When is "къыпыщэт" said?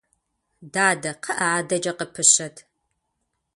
1.97-2.55